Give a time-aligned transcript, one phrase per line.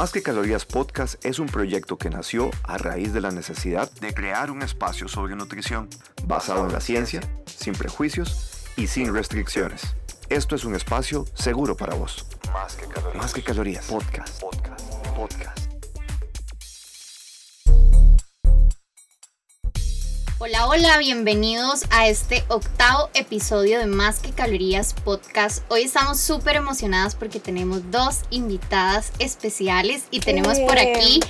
[0.00, 4.14] Más que Calorías Podcast es un proyecto que nació a raíz de la necesidad de
[4.14, 5.90] crear un espacio sobre nutrición
[6.24, 9.82] basado en la ciencia, sin prejuicios y sin restricciones.
[10.30, 12.24] Esto es un espacio seguro para vos.
[12.50, 13.22] Más que calorías.
[13.22, 13.84] Más que calorías.
[13.88, 14.40] Podcast.
[14.40, 15.06] Podcast.
[15.14, 15.59] Podcast.
[20.42, 25.62] Hola, hola, bienvenidos a este octavo episodio de Más que Calorías Podcast.
[25.68, 31.20] Hoy estamos súper emocionadas porque tenemos dos invitadas especiales y tenemos por aquí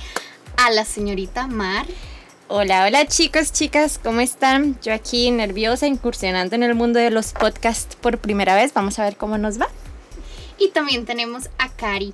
[0.55, 1.85] a la señorita Mar.
[2.47, 4.79] Hola, hola chicos, chicas, ¿cómo están?
[4.81, 8.73] Yo aquí nerviosa, incursionando en el mundo de los podcasts por primera vez.
[8.73, 9.67] Vamos a ver cómo nos va.
[10.57, 12.13] Y también tenemos a Cari.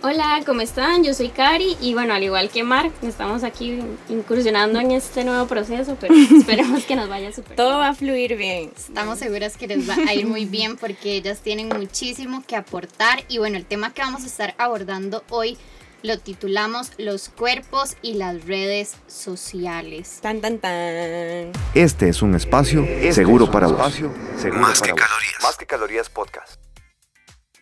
[0.00, 1.02] Hola, ¿cómo están?
[1.02, 5.48] Yo soy Cari y bueno, al igual que Mark, estamos aquí incursionando en este nuevo
[5.48, 8.70] proceso, pero esperemos que nos vaya súper Todo va a fluir bien.
[8.76, 13.24] Estamos seguras que les va a ir muy bien porque ellas tienen muchísimo que aportar
[13.28, 15.58] y bueno, el tema que vamos a estar abordando hoy
[16.02, 20.20] lo titulamos Los cuerpos y las redes sociales.
[20.22, 21.50] Tan, tan, tan.
[21.74, 23.94] Este es un espacio seguro para vos.
[23.94, 25.00] seguro Más para que vos.
[25.00, 25.42] calorías.
[25.42, 26.67] Más que calorías podcast.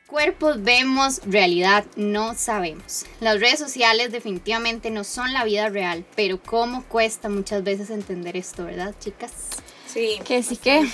[0.06, 3.06] Cuerpos vemos, realidad no sabemos.
[3.18, 8.36] Las redes sociales definitivamente no son la vida real, pero cómo cuesta muchas veces entender
[8.36, 9.32] esto, ¿verdad, chicas?
[9.88, 10.20] Sí.
[10.24, 10.88] Que sí que.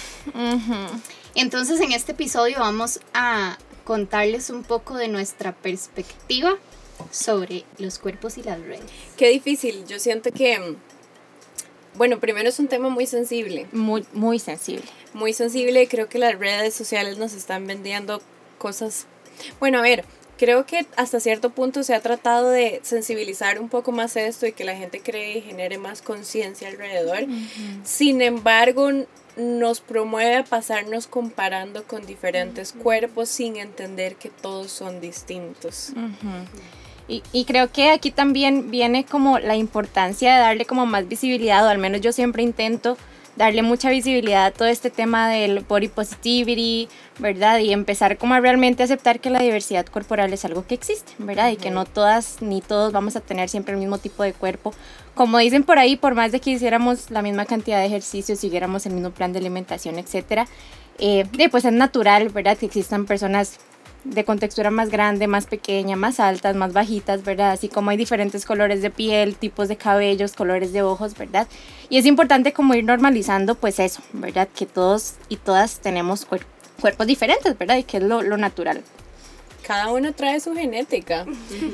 [1.35, 6.55] Entonces en este episodio vamos a contarles un poco de nuestra perspectiva
[7.11, 8.85] sobre los cuerpos y las redes.
[9.19, 9.85] Qué difícil.
[9.87, 10.77] Yo siento que, mm,
[11.97, 13.67] bueno, primero es un tema muy sensible.
[13.73, 14.87] Muy, muy sensible.
[15.13, 15.87] Muy sensible.
[15.87, 18.23] Creo que las redes sociales nos están vendiendo
[18.63, 19.07] cosas.
[19.59, 20.05] Bueno, a ver,
[20.39, 24.53] creo que hasta cierto punto se ha tratado de sensibilizar un poco más esto y
[24.53, 27.27] que la gente cree y genere más conciencia alrededor.
[27.83, 28.91] Sin embargo,
[29.37, 35.93] nos promueve a pasarnos comparando con diferentes cuerpos sin entender que todos son distintos.
[37.09, 41.67] Y, y creo que aquí también viene como la importancia de darle como más visibilidad,
[41.67, 42.97] o al menos yo siempre intento
[43.36, 46.88] darle mucha visibilidad a todo este tema del body positivity,
[47.19, 47.59] ¿verdad?
[47.60, 51.50] Y empezar como a realmente aceptar que la diversidad corporal es algo que existe, ¿verdad?
[51.50, 54.72] Y que no todas ni todos vamos a tener siempre el mismo tipo de cuerpo.
[55.15, 58.87] Como dicen por ahí, por más de que hiciéramos la misma cantidad de ejercicios, siguiéramos
[58.87, 60.47] el mismo plan de alimentación, etcétera,
[60.98, 62.56] eh, pues es natural, ¿verdad?
[62.56, 63.59] Que existan personas
[64.05, 67.53] de contextura más grande, más pequeña, más altas, más bajitas, ¿verdad?
[67.53, 71.47] Así como hay diferentes colores de piel, tipos de cabellos, colores de ojos, ¿verdad?
[71.89, 74.49] Y es importante como ir normalizando pues eso, ¿verdad?
[74.55, 76.45] Que todos y todas tenemos cuer-
[76.81, 77.77] cuerpos diferentes, ¿verdad?
[77.77, 78.83] Y que es lo, lo natural.
[79.67, 81.25] cada uno trae su genética.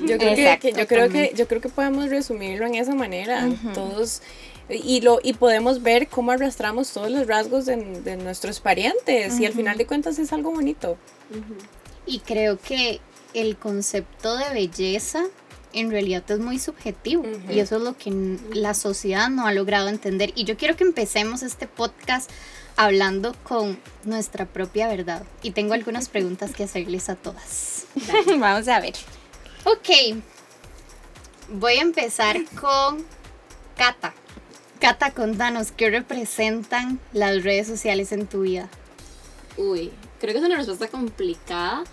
[0.06, 2.94] Yo creo, que, Exacto, que- yo creo que yo creo que podemos resumirlo en esa
[2.94, 3.48] manera.
[3.72, 4.20] Todos
[4.68, 9.46] y lo y podemos ver cómo arrastramos todos los rasgos de, de nuestros parientes y
[9.46, 10.98] al final de cuentas es algo bonito.
[12.08, 13.00] Y creo que
[13.34, 15.24] el concepto de belleza
[15.74, 19.88] en realidad es muy subjetivo y eso es lo que la sociedad no ha logrado
[19.88, 20.32] entender.
[20.34, 22.30] Y yo quiero que empecemos este podcast
[22.76, 25.22] hablando con nuestra propia verdad.
[25.42, 27.86] Y tengo algunas preguntas que hacerles a todas.
[28.38, 28.94] Vamos a ver.
[29.64, 30.16] Ok,
[31.50, 33.04] voy a empezar con
[33.76, 34.14] Cata.
[34.80, 38.70] Cata, contanos, ¿qué representan las redes sociales en tu vida?
[39.58, 41.84] Uy, creo que es una respuesta complicada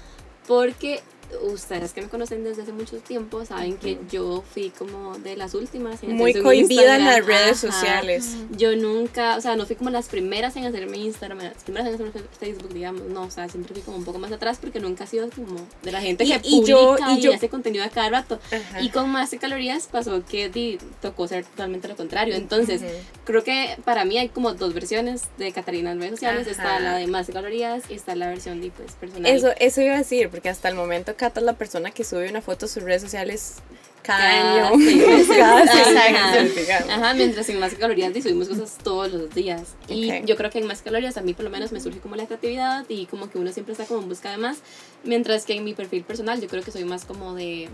[0.48, 1.02] porque
[1.44, 5.54] ustedes que me conocen desde hace mucho tiempo saben que yo fui como de las
[5.54, 7.72] últimas en Muy cohibida en las redes Ajá.
[7.74, 8.36] sociales.
[8.58, 11.94] Yo nunca, o sea, no fui como las primeras en hacerme Instagram, las primeras en
[11.96, 15.04] hacerme Facebook, digamos, no, o sea, siempre fui como un poco más atrás porque nunca
[15.04, 17.50] he sido como de la gente Y- que y publica yo- y, y yo- hace
[17.50, 18.40] contenido a cada rato.
[18.52, 18.82] Ajá.
[18.82, 22.36] Y con más de calorías pasó que di, tocó ser totalmente lo contrario.
[22.36, 22.82] Entonces,
[23.26, 26.48] creo que para mí hay como dos versiones de Catarina en redes sociales.
[26.48, 29.32] Está la de más de calorías y está la versión de pues, personal.
[29.32, 32.30] Eso, eso iba a decir, porque hasta el momento Cata es la persona que sube
[32.30, 33.56] una foto a sus redes sociales
[34.04, 34.80] cada, Cada año.
[34.80, 35.28] seis.
[36.68, 37.14] Cada Ajá.
[37.16, 39.74] mientras en más calorías subimos cosas todos los días.
[39.88, 42.16] Y yo creo que en más calorías a mí por lo menos me surge como
[42.16, 44.58] la creatividad y como que uno siempre está como en busca de más.
[45.04, 47.70] Mientras que en mi perfil personal yo creo que soy más como de eh,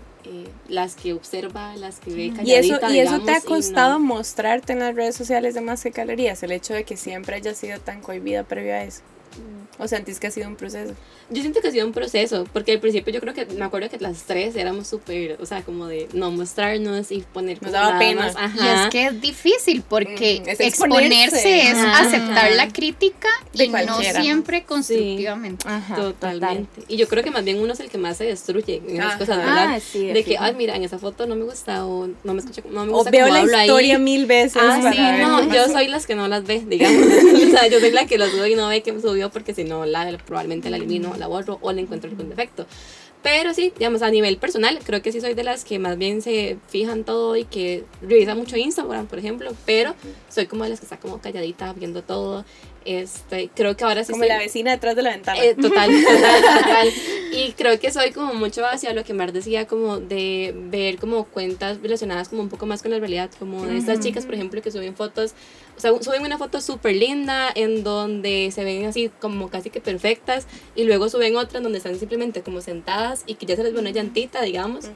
[0.68, 3.44] las que observa, las que ve Y eso, calladita, y eso te ha y no-
[3.48, 7.36] costado mostrarte en las redes sociales de más que calorías, el hecho de que siempre
[7.36, 9.02] haya sido tan cohibida previo a eso.
[9.78, 10.92] ¿O sentís que ha sido un proceso?
[11.30, 13.88] Yo siento que ha sido un proceso, porque al principio yo creo que, me acuerdo
[13.88, 17.98] que las tres éramos súper, o sea, como de no mostrarnos y poner Nos daba
[17.98, 18.30] pena.
[18.32, 21.70] más, Y es que es difícil porque Mm, es exponerse, exponerse.
[21.70, 22.50] es Ajá, aceptar ajá.
[22.50, 24.20] la crítica De y no cualquiera.
[24.20, 25.66] siempre constructivamente.
[25.66, 26.82] Ajá, Totalmente.
[26.88, 29.06] Y yo creo que más bien uno es el que más se destruye en esas
[29.06, 29.18] Ajá.
[29.18, 29.66] cosas, ¿verdad?
[29.70, 32.40] Ah, sí, de que, ay, mira, en esa foto no me gusta o no me
[32.40, 34.02] escucha, no me O gusta veo cómo la historia ahí.
[34.02, 34.60] mil veces.
[34.62, 37.02] Ah, sí, no, yo soy las que no las ve, digamos.
[37.46, 39.54] o sea, yo soy la que lo sube y no ve que me subió porque
[39.54, 42.66] si no, la, probablemente la elimino, la borro o le encuentro algún defecto.
[43.22, 46.22] Pero sí, digamos, a nivel personal, creo que sí soy de las que más bien
[46.22, 49.94] se fijan todo y que revisan mucho Instagram, por ejemplo, pero
[50.28, 52.44] soy como de las que está como calladita viendo todo.
[52.84, 55.40] Este, creo que ahora sí Como estoy- la vecina detrás de la ventana.
[55.40, 56.88] eh, total, total, total.
[57.30, 61.22] Y creo que soy como mucho hacia lo que Mar decía, como de ver como
[61.26, 64.60] cuentas relacionadas como un poco más con la realidad, como de estas chicas, por ejemplo,
[64.62, 65.34] que suben fotos,
[65.76, 69.80] o sea, suben una foto súper linda en donde se ven así como casi que
[69.80, 73.64] perfectas y luego suben otra en donde están simplemente como sentadas y que ya se
[73.64, 74.86] les ve una llantita, digamos.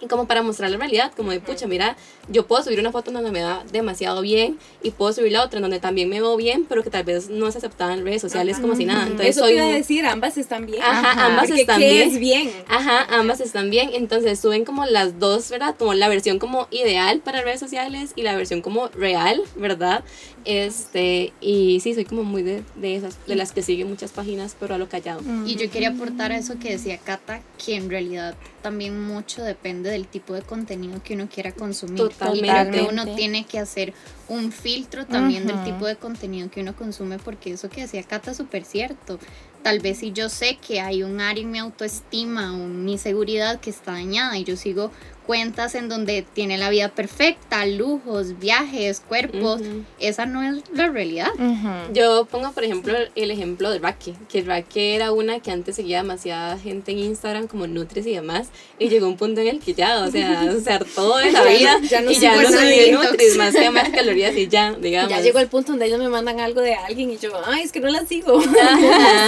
[0.00, 1.96] Y como para mostrar la realidad, como de, pucha, mira,
[2.28, 5.42] yo puedo subir una foto en donde me da demasiado bien y puedo subir la
[5.42, 8.04] otra en donde también me veo bien, pero que tal vez no es aceptada en
[8.04, 9.02] redes sociales como si nada.
[9.02, 10.82] Entonces Eso soy te iba a decir, ambas están bien.
[10.82, 11.26] Ajá, Ajá.
[11.26, 12.08] ambas están ¿qué bien.
[12.10, 12.52] es bien?
[12.68, 13.90] Ajá, ambas están bien.
[13.92, 15.74] Entonces suben como las dos, ¿verdad?
[15.76, 20.04] Como la versión como ideal para redes sociales y la versión como real, ¿verdad?
[20.44, 24.56] Este, y sí, soy como muy de, de esas, de las que siguen muchas páginas,
[24.58, 25.20] pero a lo callado.
[25.44, 29.90] Y yo quería aportar a eso que decía Cata, que en realidad también mucho depende
[29.90, 31.96] del tipo de contenido que uno quiera consumir.
[31.96, 32.82] Totalmente.
[32.82, 33.94] Uno tiene que hacer
[34.28, 38.32] un filtro también del tipo de contenido que uno consume, porque eso que decía Cata
[38.32, 39.18] es súper cierto.
[39.62, 43.60] Tal vez si yo sé que hay un área en mi autoestima o mi seguridad
[43.60, 44.90] que está dañada y yo sigo
[45.28, 49.84] cuentas en donde tiene la vida perfecta, lujos, viajes, cuerpos, Ujú.
[50.00, 51.28] esa no es la realidad.
[51.34, 51.92] Ujú.
[51.92, 55.98] Yo pongo, por ejemplo, el ejemplo de Racky, que Racky era una que antes seguía
[55.98, 58.48] demasiada gente en Instagram, como Nutris y demás,
[58.78, 61.78] y llegó un punto en el que ya, o sea, se hartó de la vida
[61.90, 63.10] Ya no y ya no detox.
[63.10, 65.10] Nutris, más que más calorías y ya, digamos.
[65.10, 67.72] Ya llegó el punto donde ellos me mandan algo de alguien y yo, ay, es
[67.72, 68.40] que no la sigo.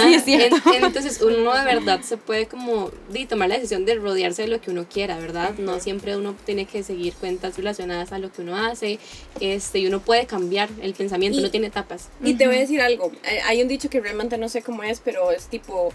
[0.03, 0.55] Sí, es cierto.
[0.73, 4.47] En- entonces uno de verdad se puede como di, tomar la decisión de rodearse de
[4.47, 5.53] lo que uno quiera, ¿verdad?
[5.59, 8.99] No siempre uno tiene que seguir cuentas relacionadas a lo que uno hace,
[9.39, 12.09] este, y uno puede cambiar el pensamiento, Y- no tiene etapas.
[12.23, 13.11] Y te voy a decir algo.
[13.45, 15.93] Hay un dicho que realmente no sé cómo es, pero es tipo,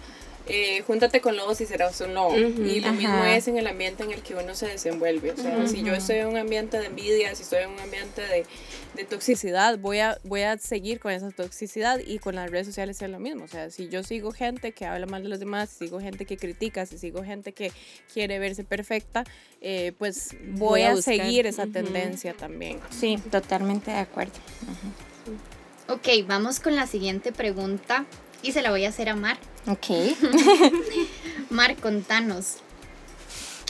[0.49, 2.37] eh, júntate con lobos y serás un lobo.
[2.37, 2.97] Y lo Ajá.
[2.97, 5.33] mismo es en el ambiente en el que uno se desenvuelve.
[5.33, 8.23] O sea, si yo estoy en un ambiente de envidia, si estoy en un ambiente
[8.23, 8.47] de,
[8.95, 13.01] de toxicidad, voy a, voy a seguir con esa toxicidad y con las redes sociales
[13.03, 13.45] es lo mismo.
[13.45, 16.27] O sea, si yo sigo gente que habla mal de los demás, si sigo gente
[16.27, 17.73] que critica, si sigo gente que
[18.13, 19.25] quiere verse perfecta,
[19.61, 22.79] eh, pues voy, Voy a seguir esa tendencia también.
[22.91, 24.35] Sí, totalmente de acuerdo.
[25.89, 28.07] Ok, vamos con la siguiente pregunta
[28.43, 29.39] y se la voy a hacer a Mar.
[29.69, 29.87] Ok.
[31.51, 32.59] Mar, contanos,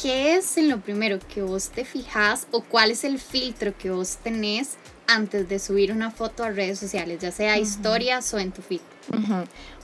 [0.01, 3.91] ¿qué es en lo primero que vos te fijas o cuál es el filtro que
[3.91, 4.77] vos tenés
[5.07, 8.81] antes de subir una foto a redes sociales, ya sea historias o en tu feed?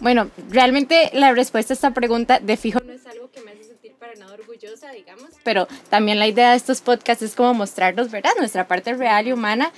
[0.00, 3.64] Bueno, realmente la respuesta a esta pregunta de fijo no es algo que me hace
[3.64, 5.30] sentir para nada orgullosa, digamos.
[5.44, 8.32] Pero también la idea de estos podcasts es como mostrarnos, ¿verdad?
[8.38, 9.72] Nuestra parte real y humana.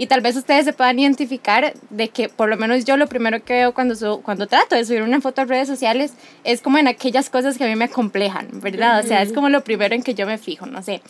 [0.00, 3.44] Y tal vez ustedes se puedan identificar de que por lo menos yo lo primero
[3.44, 6.78] que veo cuando, subo- cuando trato de subir una foto a redes sociales es como
[6.78, 9.00] en aquellas cosas que a mí me acomplejan, ¿verdad?
[9.00, 11.02] O sea, es como lo primero en que yo me fijo, no sé.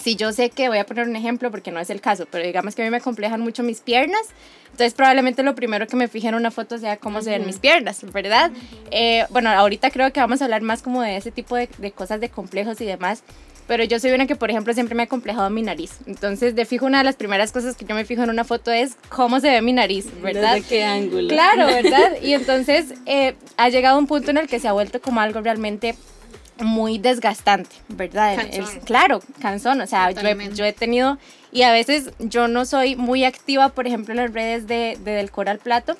[0.00, 2.42] Si yo sé que voy a poner un ejemplo porque no es el caso, pero
[2.46, 4.22] digamos que a mí me acomplejan mucho mis piernas,
[4.70, 7.58] entonces probablemente lo primero que me fije en una foto sea cómo se ven mis
[7.58, 8.50] piernas, ¿verdad?
[8.90, 11.92] Eh, bueno, ahorita creo que vamos a hablar más como de ese tipo de, de
[11.92, 13.22] cosas de complejos y demás.
[13.72, 15.92] Pero yo soy una que, por ejemplo, siempre me ha complejado mi nariz.
[16.06, 18.70] Entonces, de fijo, una de las primeras cosas que yo me fijo en una foto
[18.70, 20.56] es cómo se ve mi nariz, ¿verdad?
[20.56, 21.28] ¿Desde qué ángulo?
[21.28, 22.20] Claro, ¿verdad?
[22.20, 25.40] Y entonces eh, ha llegado un punto en el que se ha vuelto como algo
[25.40, 25.94] realmente
[26.60, 28.34] muy desgastante, ¿verdad?
[28.34, 28.80] El- el- Cansón.
[28.84, 31.16] claro, cansón, o sea, yo he, yo he tenido,
[31.50, 35.12] y a veces yo no soy muy activa, por ejemplo, en las redes de, de
[35.12, 35.96] Del Cora al Plato,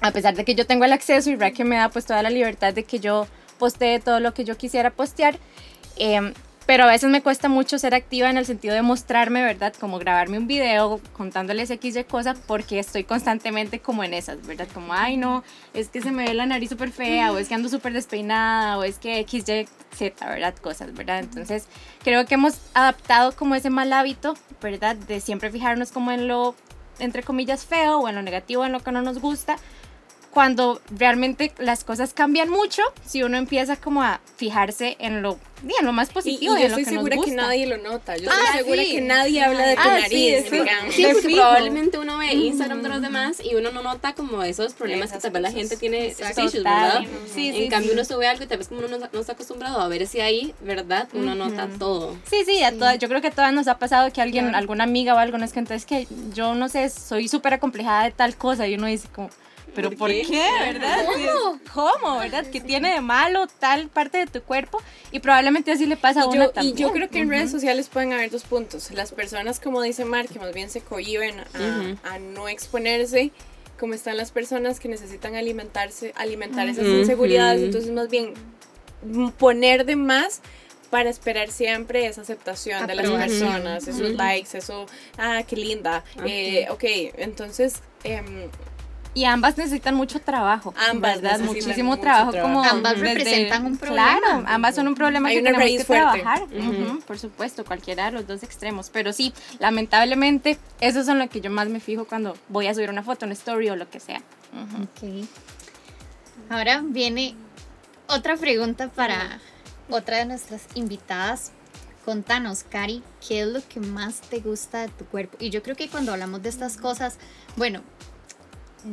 [0.00, 2.30] a pesar de que yo tengo el acceso y Rack me da pues toda la
[2.30, 3.26] libertad de que yo
[3.58, 5.38] postee todo lo que yo quisiera postear,
[5.96, 6.32] em,
[6.66, 9.74] pero a veces me cuesta mucho ser activa en el sentido de mostrarme, ¿verdad?
[9.78, 14.68] Como grabarme un video contándoles X y cosa porque estoy constantemente como en esas, ¿verdad?
[14.72, 15.44] Como, ay no,
[15.74, 18.78] es que se me ve la nariz súper fea o es que ando súper despeinada
[18.78, 20.54] o es que X, Y, Z, ¿verdad?
[20.56, 21.20] Cosas, ¿verdad?
[21.20, 21.66] Entonces
[22.02, 24.96] creo que hemos adaptado como ese mal hábito, ¿verdad?
[24.96, 26.54] De siempre fijarnos como en lo,
[26.98, 29.56] entre comillas, feo o en lo negativo, en lo que no nos gusta
[30.34, 35.86] cuando realmente las cosas cambian mucho, si uno empieza como a fijarse en lo, en
[35.86, 37.66] lo más Y, y positivo yo y en lo estoy que nos segura que nadie
[37.66, 38.16] lo nota.
[38.16, 38.92] Yo Ah, estoy segura sí.
[38.96, 40.34] que nadie habla de tu Ah, sí, nariz.
[40.46, 40.94] eso- digamos.
[40.94, 44.42] Sí, De porque probablemente uno ve Instagram de los demás y uno no nota como
[44.42, 46.44] esos problemas Esas que tal vez la gente tiene, esos Total.
[46.46, 47.00] issues, ¿verdad?
[47.32, 47.94] Sí, en sí, cambio sí.
[47.94, 50.20] uno sube algo y tal vez como uno no, no está acostumbrado a ver si
[50.20, 51.08] ahí, ¿verdad?
[51.14, 52.16] Uno nota todo.
[52.28, 54.58] Sí, sí, a todas, yo creo que a todas nos ha pasado que alguien, Claro.
[54.58, 58.10] alguna amiga o algo nos cuenta, es que yo no sé, soy súper acomplejada de
[58.10, 59.30] tal cosa y uno dice como,
[59.74, 60.22] pero ¿Por ¿por, qué?
[60.22, 60.48] qué?
[60.60, 61.04] ¿Verdad?
[61.72, 62.18] ¿Cómo?
[62.18, 62.46] ¿Verdad?
[62.50, 64.80] ¿Qué tiene de malo tal parte de tu cuerpo?
[65.12, 66.76] Y probablemente así le pasa a Y una yo, y también.
[66.76, 68.90] yo creo que en redes sociales pueden haber dos puntos.
[68.92, 71.98] Las personas, como dice Mar, que más bien se cohiben a, Ujú.
[72.04, 73.30] a no exponerse,
[73.78, 76.96] como están las personas que necesitan alimentarse, alimentar esas Ujú.
[76.98, 77.62] inseguridades.
[77.62, 78.34] Entonces, más bien,
[79.38, 80.40] poner de más
[80.90, 84.86] para esperar siempre esa aceptación de las personas, esos likes, eso,
[85.18, 86.04] ah, qué linda.
[86.24, 86.84] Eh, ok,
[87.16, 88.48] entonces, em,
[89.16, 90.74] Y ambas necesitan mucho trabajo.
[90.90, 91.38] Ambas ¿verdad?
[91.40, 92.52] Muchísimo mucho trabajo, trabajo.
[92.54, 92.64] como.
[92.68, 94.18] Ambas desde- representan un problema.
[94.18, 96.20] Claro, ambas son un problema Hay que tenemos que fuerte.
[96.20, 96.42] trabajar.
[97.06, 98.90] Por supuesto, cualquiera de los dos extremos.
[98.90, 102.74] Pero sí, lamentablemente, eso es en lo que yo más me fijo cuando voy a
[102.74, 104.18] subir una foto, una story o lo que sea.
[104.82, 105.26] Ok.
[106.50, 107.34] Ahora viene
[108.08, 109.40] otra pregunta para
[109.88, 111.52] otra de nuestras invitadas.
[112.04, 115.36] Contanos, Cari, ¿qué es lo que más te gusta de tu cuerpo?
[115.40, 117.16] Y yo creo que cuando hablamos de estas cosas,
[117.56, 117.80] bueno,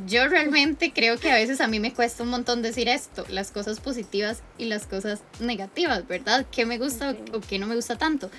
[0.08, 3.52] yo realmente creo que a veces a mí me cuesta un montón decir esto, las
[3.52, 6.46] cosas positivas y las cosas negativas, ¿verdad?
[6.52, 8.30] ¿Qué me gusta o- o qué no me gusta tanto?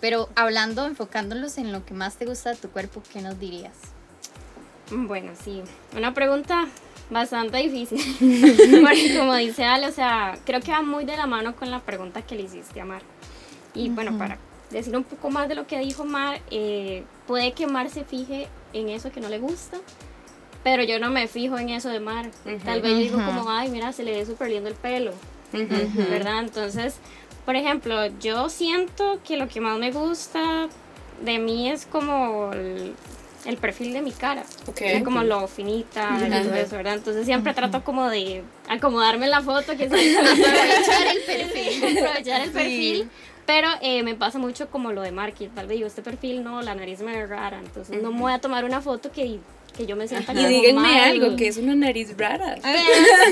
[0.00, 3.74] Pero hablando, enfocándolos en lo que más te gusta de tu cuerpo, ¿qué nos dirías?
[4.90, 5.62] Bueno, sí,
[5.96, 6.66] una pregunta
[7.10, 7.98] bastante difícil.
[8.82, 11.80] Porque como dice Ale, o sea, creo que va muy de la mano con la
[11.80, 13.02] pregunta que le hiciste a Mar.
[13.74, 14.38] Y bueno, para
[14.70, 18.48] decir un poco más de lo que dijo Mar, eh, puede que Mar se fije
[18.72, 19.78] en eso que no le gusta,
[20.62, 22.30] pero yo no me fijo en eso de Mar.
[22.64, 25.12] Tal vez yo digo como, ay, mira, se le ve súper lindo el pelo,
[25.52, 26.40] ¿verdad?
[26.40, 26.96] Entonces,
[27.44, 30.68] por ejemplo, yo siento que lo que más me gusta
[31.22, 32.94] de mí es como el,
[33.44, 34.44] el perfil de mi cara.
[34.66, 34.80] ok.
[34.82, 36.94] Es como lo finita y todo eso, ¿verdad?
[36.94, 41.98] Entonces siempre trato como de acomodarme en la foto, que es aprovechar el perfil.
[41.98, 43.10] aprovechar el perfil.
[43.46, 45.48] Pero eh, me pasa mucho como lo de marketing.
[45.54, 47.58] Tal vez digo, este perfil no, la nariz me ve rara.
[47.58, 49.40] Entonces no me voy a tomar una foto que,
[49.72, 51.00] que yo me sienta Y díganme mal.
[51.10, 52.56] algo, que es una nariz rara.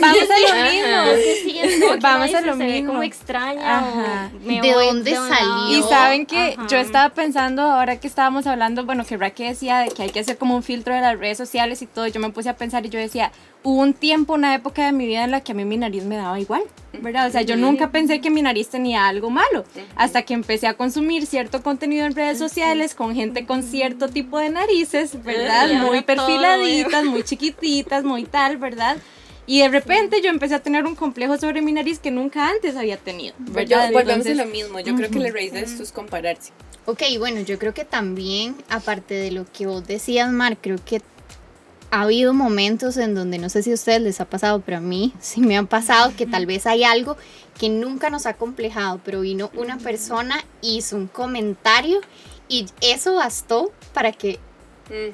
[0.01, 0.71] Vamos a lo Ajá.
[0.71, 1.23] mismo.
[1.23, 2.89] Sí, sí, es como que Vamos a lo se ve mismo.
[2.93, 4.31] como extraña Ajá.
[4.35, 5.29] o me ¿De voy dónde lado.
[5.29, 5.79] salió?
[5.79, 6.67] Y saben que Ajá.
[6.69, 10.21] yo estaba pensando, ahora que estábamos hablando, bueno, que Raquel decía de que hay que
[10.21, 12.85] hacer como un filtro de las redes sociales y todo, yo me puse a pensar
[12.87, 13.31] y yo decía,
[13.65, 16.05] hubo un tiempo, una época de mi vida en la que a mí mi nariz
[16.05, 16.63] me daba igual,
[17.01, 17.27] ¿verdad?
[17.29, 19.65] O sea, yo nunca pensé que mi nariz tenía algo malo,
[19.97, 24.39] hasta que empecé a consumir cierto contenido en redes sociales con gente con cierto tipo
[24.39, 25.83] de narices, ¿verdad?
[25.83, 28.97] Muy perfiladitas, muy chiquititas, muy tal, ¿verdad?
[29.47, 32.77] Y de repente yo empecé a tener un complejo sobre mi nariz que nunca antes
[32.77, 33.93] había tenido, Pues yo, ¿verdad?
[33.93, 34.81] volvemos a Entonces- lo mismo.
[34.81, 36.53] Yo creo que la raíz de esto es compararse.
[36.85, 41.01] Ok, bueno, yo creo que también, aparte de lo que vos decías, Mar, creo que
[41.91, 44.81] ha habido momentos en donde no sé si a ustedes les ha pasado, pero a
[44.81, 47.17] mí sí me han pasado que tal vez hay algo
[47.59, 52.01] que nunca nos ha complejado, pero vino una persona, hizo un comentario
[52.49, 54.39] y eso bastó para que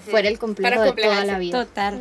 [0.08, 1.64] fuera el complejo Para de toda la vida.
[1.64, 2.00] Total.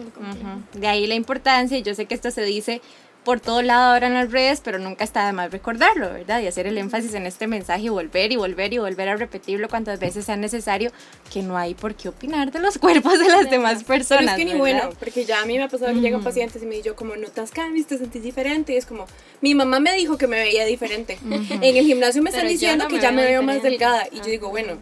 [0.73, 2.81] De ahí la importancia, y yo sé que esto se dice
[3.23, 6.41] por todo lado ahora en las redes, pero nunca está de más recordarlo, ¿verdad?
[6.41, 9.69] Y hacer el énfasis en este mensaje y volver y volver y volver a repetirlo
[9.69, 10.91] cuantas veces sea necesario,
[11.31, 14.37] que no hay por qué opinar de los cuerpos de las demás Pero personas.
[14.37, 14.59] es que ni ¿verdad?
[14.59, 17.15] bueno, porque ya a mí me ha pasado que llegan pacientes y me dicen como
[17.15, 19.05] notas cambios, te sentís diferente y es como
[19.41, 21.17] mi mamá me dijo que me veía diferente.
[21.23, 23.55] En el gimnasio me están Pero yo diciendo no que ya me veo veo más
[23.55, 23.83] diferente.
[23.85, 24.73] delgada y yo digo, bueno,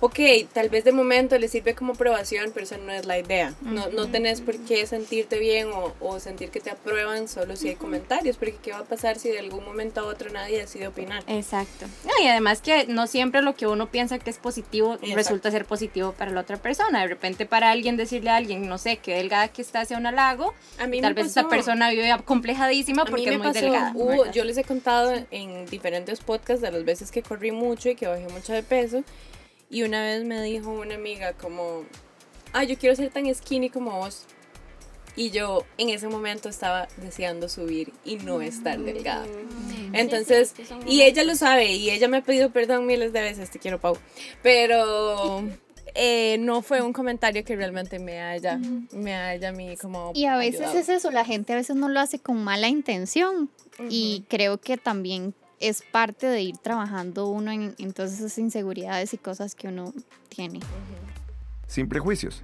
[0.00, 0.18] ok,
[0.52, 3.54] tal vez de momento le sirve como aprobación, pero esa no es la idea.
[3.60, 7.68] No, no tenés por qué sentirte bien o, o sentir que te aprueban solo si
[7.68, 10.88] hay comentarios, porque ¿qué va a pasar si de algún momento a otro nadie decide
[10.88, 11.22] opinar?
[11.26, 11.86] Exacto.
[12.04, 15.14] No, y además que no siempre lo que uno piensa que es positivo Exacto.
[15.16, 17.02] resulta ser positivo para la otra persona.
[17.02, 20.06] De repente para alguien decirle a alguien, no sé, que delgada que está hacia un
[20.06, 21.50] halago, A mí tal vez esa pasó.
[21.50, 23.94] persona vive complejadísima porque es muy pasó, delgada.
[24.32, 28.06] yo les he contado en diferentes podcasts de las veces que corrí mucho y que
[28.06, 29.04] bajé mucho de peso.
[29.70, 31.84] Y una vez me dijo una amiga como,
[32.52, 34.26] ah, yo quiero ser tan skinny como vos.
[35.16, 39.26] Y yo en ese momento estaba deseando subir y no estar delgada.
[39.92, 43.50] Entonces, sí, y ella lo sabe y ella me ha pedido perdón miles de veces,
[43.50, 43.96] te quiero Pau.
[44.42, 45.44] Pero
[45.94, 48.58] eh, no fue un comentario que realmente me haya,
[48.92, 50.12] me haya a mí como...
[50.14, 50.78] Y a veces ayudado.
[50.78, 53.50] es eso, la gente a veces no lo hace con mala intención
[53.88, 59.14] y creo que también es parte de ir trabajando uno en, en todas esas inseguridades
[59.14, 59.92] y cosas que uno
[60.28, 60.60] tiene.
[61.66, 62.42] Sin prejuicios.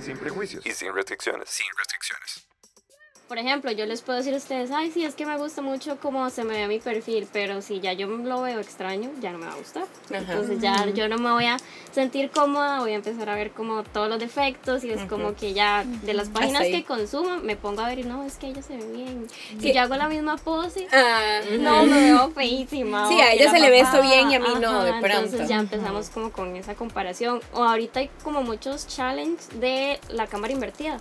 [0.00, 0.66] Sin prejuicios.
[0.66, 1.48] Y sin restricciones.
[1.48, 2.46] Sin restricciones.
[3.28, 5.96] Por ejemplo, yo les puedo decir a ustedes, ay, sí, es que me gusta mucho
[6.00, 9.38] cómo se me ve mi perfil, pero si ya yo lo veo extraño, ya no
[9.38, 9.84] me va a gustar.
[10.10, 10.18] Ajá.
[10.18, 11.56] Entonces ya yo no me voy a
[11.90, 15.54] sentir cómoda, voy a empezar a ver como todos los defectos y es como que
[15.54, 16.72] ya de las páginas ahí.
[16.72, 19.26] que consumo me pongo a ver y no, es que ella se ve bien.
[19.58, 19.72] Si Sí.
[19.72, 23.08] yo hago la misma pose, Ah, no me veo feísima.
[23.08, 25.06] Sí, a ella la se le ve esto bien y a mí no, de pronto.
[25.06, 27.40] Entonces ya empezamos como con esa comparación.
[27.54, 31.00] O ahorita hay como muchos challenges de la cámara invertida.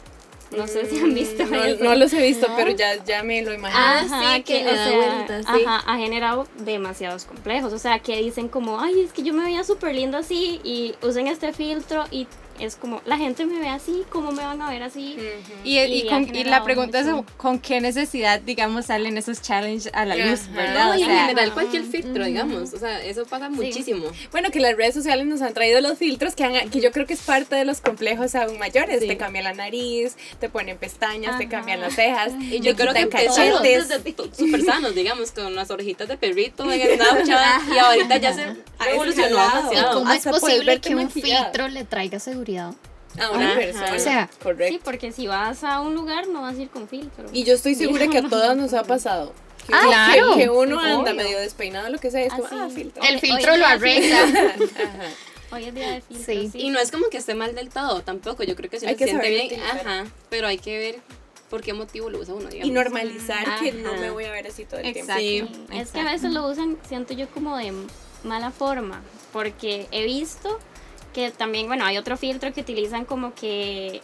[0.58, 1.84] No sé si han visto no, eso.
[1.84, 3.80] no los he visto, pero ya, ya me lo imagino.
[3.82, 5.64] Ah, Ajá, sí, que le o da sea, vueltas, sí.
[5.66, 7.74] Ajá, ha generado demasiados complejos.
[7.74, 10.96] O sea, que dicen como, ay, es que yo me veía súper linda así y
[11.02, 12.28] usen este filtro y
[12.60, 15.18] es como, la gente me ve así, ¿cómo me van a ver así?
[15.64, 17.08] Y, y, Y ha con- y la pregunta es
[17.38, 20.52] con qué necesidad, digamos, salen esos challenges a la luz, Ajá.
[20.56, 20.86] ¿verdad?
[20.86, 22.74] No, O y en sea, general cualquier filtro, digamos.
[22.74, 24.06] O sea, eso pasa muchísimo.
[24.32, 27.06] Bueno, que las redes sociales nos han traído los filtros que, han- que yo creo
[27.06, 29.02] que es parte de los complejos aún mayores.
[29.02, 29.08] Sí.
[29.08, 33.10] Te cambian la nariz, te ponen pestañas, te cambian las cejas, Y yo creo que
[33.10, 33.88] cachetes.
[34.38, 37.00] súper sanos, digamos, con las orejitas de perrito en el
[37.74, 38.46] y ahorita ya se
[38.92, 39.74] evolucionó escalado.
[39.74, 42.43] ¿Y cómo es Hasta puedes posible que un filtro le traiga seguridad?
[43.20, 43.56] A una Ajá.
[43.60, 43.94] persona.
[43.96, 44.80] O sea, Sí, correcto.
[44.84, 47.26] porque si vas a un lugar no vas a ir con filtro.
[47.32, 49.34] Y yo estoy segura que a todas nos ha pasado.
[49.68, 50.36] Que, Ah, uno- claro.
[50.36, 51.16] que uno Sí, anda obvio.
[51.24, 52.56] medio despeinado, lo que sea, es como, Así.
[52.60, 53.04] ah, filtro.
[53.04, 54.18] El filtro hoy lo arregla.
[54.24, 55.10] Ajá.
[55.56, 56.50] Hoy es día de filtro, Sí.
[56.52, 56.60] sí.
[56.62, 58.44] Y no es como que esté mal del todo, tampoco.
[58.44, 59.80] Yo creo que si Hay uno que se siente bien, utilizar.
[59.88, 60.06] ajá.
[60.30, 60.96] Pero hay que ver
[61.50, 62.68] por qué motivo lo usa uno, digamos.
[62.68, 63.78] Y normalizar que Ajá.
[63.84, 65.22] no me voy a ver así todo el Exacto.
[65.22, 65.54] tiempo.
[65.54, 65.66] Sí.
[65.70, 67.72] Sí, Es que a veces lo usan, siento yo, como de
[68.24, 70.60] mala forma, porque he visto
[71.14, 74.02] que también, bueno, hay otro filtro que utilizan como que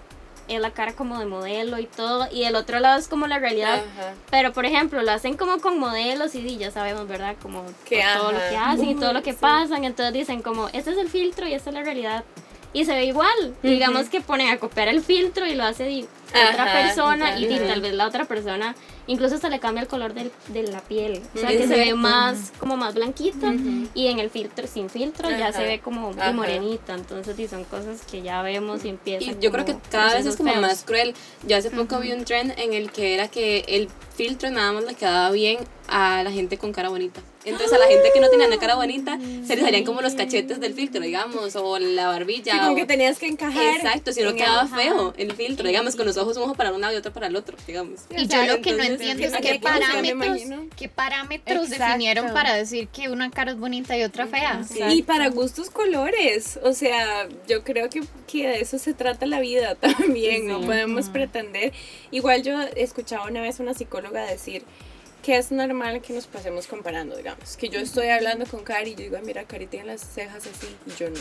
[0.47, 3.37] es la cara como de modelo y todo, y el otro lado es como la
[3.37, 3.75] realidad.
[3.75, 4.13] Ajá.
[4.31, 7.35] Pero, por ejemplo, lo hacen como con modelos y ya sabemos, ¿verdad?
[7.41, 9.37] Como Que, todo lo que hacen y todo lo que Sí.
[9.39, 9.83] pasan.
[9.83, 12.23] Entonces dicen como, este es el filtro y esta es la realidad.
[12.73, 13.55] Y se ve igual.
[13.61, 15.83] Digamos que ponen a copiar el filtro y lo hace
[16.51, 17.65] otra persona y ajá.
[17.67, 18.75] tal vez la otra persona
[19.07, 21.21] incluso hasta le cambia el color del- de la piel.
[21.35, 23.53] O sea, que se ve más como más blanquita
[23.95, 25.53] y en el filtro, sin filtro, ya Ajá.
[25.53, 26.93] se ve como muy morenita.
[26.93, 29.37] Entonces sí, son cosas que ya vemos y empiezan.
[29.39, 30.61] Y yo creo que cada vez es como feos.
[30.61, 31.15] más cruel.
[31.47, 34.83] Yo hace poco vi un trend en el que era que el filtro nada más
[34.83, 35.57] le quedaba bien
[35.87, 37.21] a la gente con cara bonita.
[37.45, 40.13] Entonces a la gente que no tenía una cara bonita se les salían como los
[40.13, 42.51] cachetes del filtro, digamos, o la barbilla.
[42.53, 43.77] Sí, como o- que tenías que encajar.
[43.77, 46.81] Exacto, si no quedaba feo el filtro, digamos, con los ojos un ojo para un
[46.81, 48.01] lado y otro para el otro, digamos.
[48.15, 50.41] Y yo lo que no entiendo es ¿qué parámetros,
[50.75, 51.85] qué parámetros Exacto.
[51.85, 54.61] definieron para decir que una cara es bonita y otra fea.
[54.89, 59.39] Y para gustos colores, o sea, yo creo que, que de eso se trata la
[59.39, 61.73] vida también, no podemos pretender.
[62.11, 64.63] Igual yo escuchaba una vez una psicóloga decir
[65.23, 68.95] que es normal que nos pasemos comparando, digamos, que yo estoy hablando con Cari y
[68.95, 71.19] yo digo, "Ay, mira, Cari tiene las cejas así y yo no,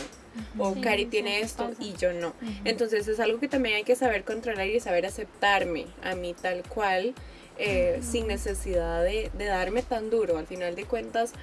[0.57, 2.33] o Cari tiene esto y yo no.
[2.65, 6.63] Entonces es algo que también hay que saber controlar y saber aceptarme a mí tal
[6.63, 7.13] cual,
[7.57, 10.37] eh, sin necesidad de, de darme tan duro.
[10.37, 11.33] Al final de cuentas,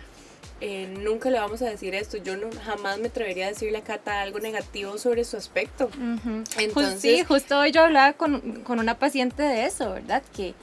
[0.62, 2.16] eh, nunca le vamos a decir esto.
[2.16, 5.90] Yo no, jamás me atrevería a decirle a Cata algo negativo sobre su aspecto.
[5.90, 10.22] Ju- Entonces- sí, justo hoy yo hablaba con, con una paciente de eso, ¿verdad?
[10.34, 10.54] Que,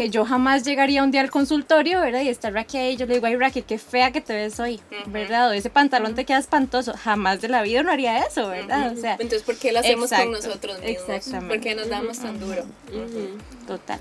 [0.00, 2.22] que yo jamás llegaría un día al consultorio, ¿verdad?
[2.22, 4.80] Y estar Raquel ahí, yo le digo, ay Raquel, qué fea que te ves hoy.
[5.08, 5.50] ¿verdad?
[5.50, 6.94] O ese pantalón te queda espantoso.
[6.94, 8.94] Jamás de la vida uno haría eso, ¿verdad?
[8.96, 11.02] O sea, Entonces, ¿por qué lo hacemos exacto, con nosotros mismos?
[11.10, 11.54] exactamente.
[11.54, 12.64] ¿Por qué nos damos tan duro?
[13.66, 14.00] Total.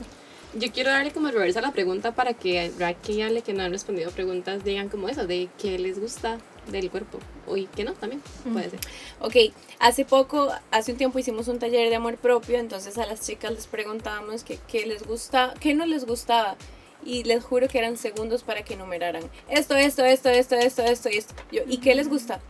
[0.54, 3.64] Yo quiero darle como reversa a la pregunta para que Rack y Ale, que no
[3.64, 6.38] han respondido preguntas, digan como eso, de qué les gusta
[6.72, 7.20] del cuerpo.
[7.48, 8.80] O y que no, también puede ser.
[9.20, 13.26] Ok, hace poco, hace un tiempo hicimos un taller de amor propio, entonces a las
[13.26, 16.56] chicas les preguntábamos que qué les gusta, qué no les gustaba.
[17.06, 21.10] Y les juro que eran segundos para que enumeraran esto, esto, esto, esto, esto, esto
[21.10, 21.34] y esto.
[21.50, 22.42] Yo, ¿Y qué les gusta?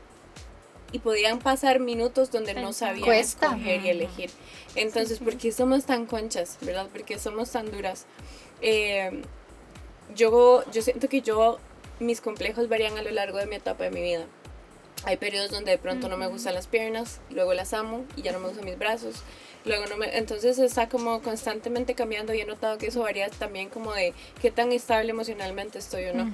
[0.91, 3.45] Y podían pasar minutos donde no sabían Cuesta.
[3.45, 4.31] escoger y elegir.
[4.73, 6.87] Entonces, ¿por qué somos tan conchas, verdad?
[6.87, 8.07] ¿Por qué somos tan duras?
[8.61, 9.21] Eh,
[10.15, 11.59] yo, yo siento que yo,
[11.99, 14.25] mis complejos varían a lo largo de mi etapa de mi vida.
[15.05, 18.33] Hay periodos donde de pronto no me gustan las piernas, luego las amo y ya
[18.33, 19.15] no me gustan mis brazos.
[19.65, 23.69] Luego no me, entonces está como constantemente cambiando y he notado que eso varía también
[23.69, 26.31] como de qué tan estable emocionalmente estoy o no.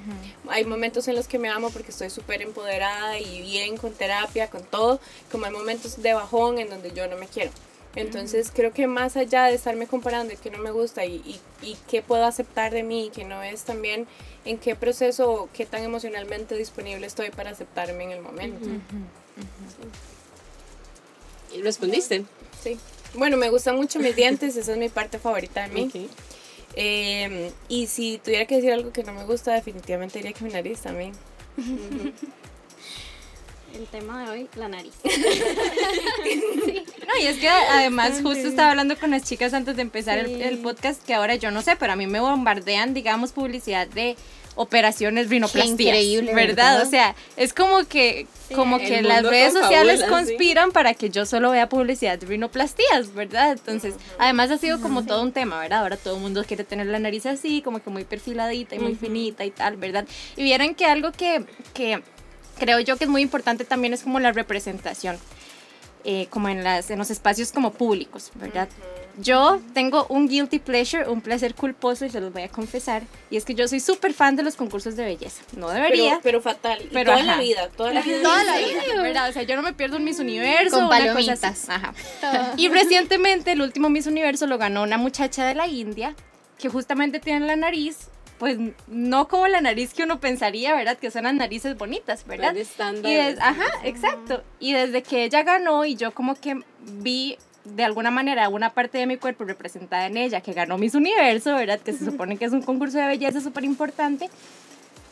[0.47, 4.49] Hay momentos en los que me amo porque estoy súper empoderada y bien con terapia,
[4.49, 4.99] con todo,
[5.31, 7.51] como hay momentos de bajón en donde yo no me quiero.
[7.95, 11.39] Entonces creo que más allá de estarme comparando y qué no me gusta y, y,
[11.61, 14.07] y qué puedo aceptar de mí y qué no es también
[14.43, 18.67] en qué proceso o qué tan emocionalmente disponible estoy para aceptarme en el momento.
[21.55, 22.25] ¿Y respondiste?
[22.61, 22.77] Sí.
[23.13, 26.09] Bueno, me gustan mucho mis dientes, esa es mi parte favorita de mí.
[26.75, 30.51] Eh, y si tuviera que decir algo que no me gusta, definitivamente diría que mi
[30.51, 31.13] nariz también.
[33.75, 34.93] El tema de hoy, la nariz.
[37.05, 40.41] No, y es que además justo estaba hablando con las chicas antes de empezar el,
[40.41, 44.17] el podcast que ahora yo no sé, pero a mí me bombardean, digamos, publicidad de
[44.55, 45.79] operaciones rinoplastías.
[45.79, 46.73] increíble, ¿verdad?
[46.73, 46.81] ¿verdad?
[46.81, 50.07] O sea, es como que como el que las redes sociales sí.
[50.07, 53.51] conspiran para que yo solo vea publicidad de rinoplastías, ¿verdad?
[53.51, 55.81] Entonces, además ha sido como todo un tema, ¿verdad?
[55.81, 58.95] Ahora todo el mundo quiere tener la nariz así, como que muy perfiladita y muy
[58.95, 60.05] finita y tal, ¿verdad?
[60.35, 62.01] Y vieron que algo que, que
[62.57, 65.17] creo yo que es muy importante también es como la representación
[66.07, 68.69] eh, como en, las, en los espacios como públicos, ¿verdad?
[69.17, 73.01] Yo tengo un guilty pleasure, un placer culposo y se los voy a confesar.
[73.31, 75.41] Y es que yo soy súper fan de los concursos de belleza.
[75.57, 76.19] No debería.
[76.21, 76.79] Pero, pero fatal.
[76.83, 77.41] Y Pero toda la ajá.
[77.41, 78.21] vida, toda la vida.
[78.21, 79.29] Toda la vida, ¿verdad?
[79.29, 80.75] O sea, yo no me pierdo un Miss Universo.
[80.75, 81.69] Con una cosa palomitas.
[81.69, 81.93] Ajá.
[82.55, 86.13] Y recientemente el último Miss Universo lo ganó una muchacha de la India
[86.59, 90.97] que justamente tiene la nariz, pues no como la nariz que uno pensaría, ¿verdad?
[90.97, 92.53] Que son las narices bonitas, ¿verdad?
[93.09, 94.43] Y des- ajá, exacto.
[94.59, 98.97] Y desde que ella ganó y yo como que vi de alguna manera una parte
[98.99, 101.79] de mi cuerpo representada en ella, que ganó Miss Universo, ¿verdad?
[101.79, 104.29] Que se supone que es un concurso de belleza súper importante.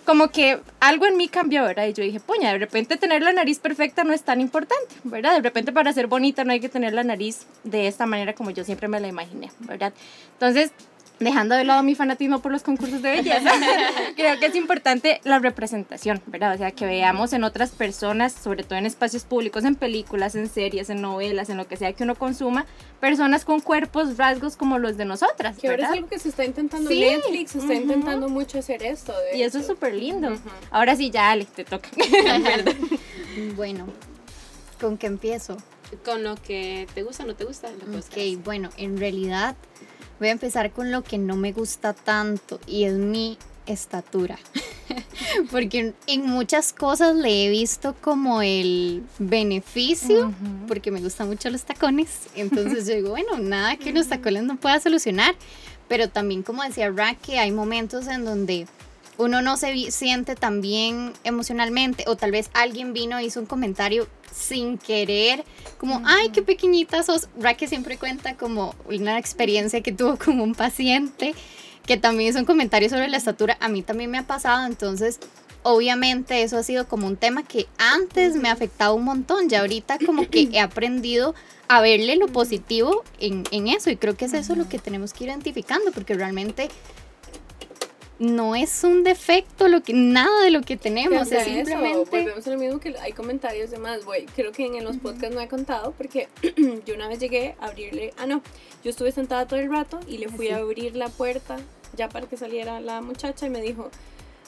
[0.06, 1.88] Como que algo en mí cambió, ¿verdad?
[1.88, 5.36] Y yo dije, puña, de repente tener la nariz perfecta no es tan importante, ¿verdad?
[5.36, 8.52] De repente para ser bonita no hay que tener la nariz de esta manera como
[8.52, 9.94] yo siempre me la imaginé, ¿verdad?
[10.34, 10.74] Entonces,
[11.24, 13.52] dejando de lado mi fanatismo por los concursos de belleza,
[14.16, 16.56] creo que es importante la representación, ¿verdad?
[16.56, 20.50] O sea, que veamos en otras personas, sobre todo en espacios públicos, en películas, en
[20.50, 22.66] series, en novelas, en lo que sea que uno consuma,
[23.00, 26.46] personas con cuerpos, rasgos como los de nosotras, Que ahora es algo que se está
[26.46, 26.90] intentando.
[26.90, 27.00] Sí.
[27.00, 27.82] Netflix está Ujú.
[27.82, 29.14] intentando mucho hacer esto.
[29.32, 30.38] de Y eso es súper lindo.
[30.72, 31.90] Ahora sí, ya, Ale, te toca.
[33.56, 33.88] Bueno,
[34.80, 35.58] ¿con qué empiezo?
[36.06, 37.70] Con lo que te gusta o no te gusta.
[37.70, 39.56] lo Ok, bueno, en realidad
[40.24, 44.38] voy a empezar con lo que no me gusta tanto y es mi estatura.
[45.52, 50.34] Porque en- muchas cosas le he visto como el beneficio,
[50.68, 52.10] porque me gustan mucho los tacones.
[52.36, 55.36] Entonces yo digo, bueno, nada que los tacones no pueda solucionar.
[55.88, 58.68] Pero también, como decía Rack, que hay momentos en donde
[59.18, 63.46] uno no se siente tan bien emocionalmente o tal vez alguien vino e hizo un
[63.46, 65.44] comentario sin querer,
[65.78, 67.30] como, ay, qué pequeñita sos.
[67.40, 71.36] Raque siempre cuenta como una experiencia que tuvo con un paciente
[71.86, 73.58] que también hizo un comentario sobre la estatura.
[73.60, 75.20] A mí también me ha pasado, entonces
[75.64, 79.98] obviamente eso ha sido como un tema que antes me afectaba un montón, ya ahorita
[80.06, 81.36] como que he aprendido
[81.68, 85.14] a verle lo positivo en, en eso y creo que es eso lo que tenemos
[85.14, 86.70] que ir identificando porque realmente
[88.24, 92.50] no es un defecto lo que nada de lo que tenemos, es simplemente volvemos a
[92.50, 94.26] lo mismo que hay comentarios de más, güey.
[94.28, 96.30] Creo que en los podcasts no he contado porque
[96.86, 98.42] yo una vez llegué a abrirle, ah no,
[98.84, 101.58] yo estuve sentada todo el rato y le fui a abrir la puerta
[101.96, 103.92] ya para que saliera la muchacha y me dijo,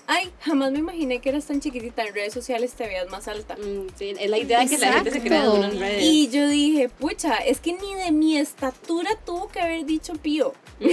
[0.07, 3.55] ay, jamás me imaginé que eras tan chiquitita, en redes sociales te veas más alta.
[3.55, 6.03] Mm, sí, es la idea que la gente se crea de en redes.
[6.03, 10.53] Y yo dije, pucha, es que ni de mi estatura tuvo que haber dicho pío.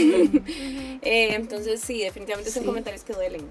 [1.04, 2.66] Eh, entonces sí, definitivamente son Sí.
[2.66, 3.42] comentarios que duelen.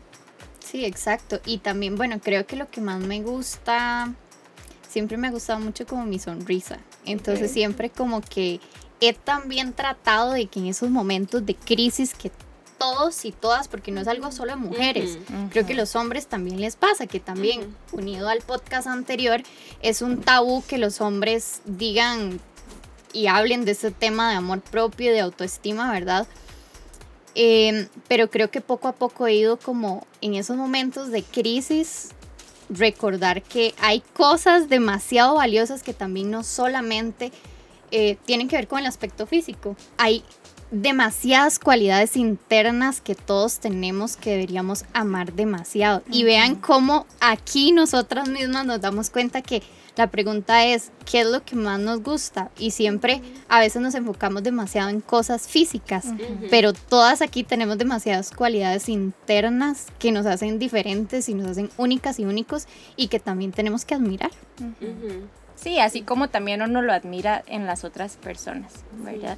[0.60, 1.42] Sí, exacto.
[1.46, 4.14] Y también, bueno, creo que lo que más me gusta,
[4.88, 6.80] siempre me ha gustado mucho como mi sonrisa.
[7.06, 8.60] Entonces siempre como que
[9.02, 12.32] he también tratado de que en esos momentos de crisis que
[12.82, 15.20] todos y todas, porque no es algo solo de mujeres,
[15.52, 19.44] creo que los hombres también les pasa, que también, unido al podcast anterior,
[19.84, 22.40] es un tabú que los hombres digan
[23.14, 26.26] y hablen de ese tema de amor propio y de autoestima, ¿verdad?
[27.36, 32.10] Eh, pero creo que poco a poco he ido como en esos momentos de crisis
[32.68, 37.32] recordar que hay cosas demasiado valiosas que también no solamente
[37.92, 39.76] eh, tienen que ver con el aspecto físico.
[39.98, 40.24] Hay
[40.72, 46.02] demasiadas cualidades internas que todos tenemos que deberíamos amar demasiado.
[46.10, 49.62] Y vean cómo aquí nosotras mismas nos damos cuenta que
[49.98, 52.50] la pregunta es, ¿qué es lo que más nos gusta?
[52.58, 56.06] Y siempre a veces nos enfocamos demasiado en cosas físicas,
[56.50, 62.20] pero todas aquí tenemos demasiadas cualidades internas que nos hacen diferentes y nos hacen únicas
[62.20, 64.32] y únicos y que también tenemos que admirar.
[64.60, 65.28] Ujú.
[65.56, 69.38] Sí, así como también uno lo admira en las otras personas, ¿verdad?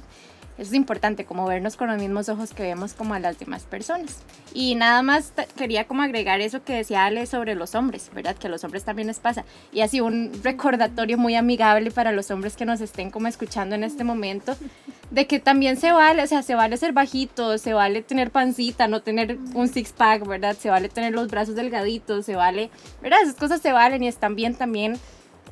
[0.56, 3.64] Eso es importante, como vernos con los mismos ojos que vemos como a las demás
[3.64, 4.18] personas.
[4.52, 8.36] Y nada más quería como agregar eso que decía Ale sobre los hombres, ¿verdad?
[8.36, 9.44] Que a los hombres también les pasa.
[9.72, 13.82] Y así un recordatorio muy amigable para los hombres que nos estén como escuchando en
[13.82, 14.56] este momento,
[15.10, 18.86] de que también se vale, o sea, se vale ser bajito, se vale tener pancita,
[18.86, 20.56] no tener un six pack, ¿verdad?
[20.56, 22.70] Se vale tener los brazos delgaditos, se vale,
[23.02, 23.18] ¿verdad?
[23.22, 24.98] Esas cosas se valen y están bien también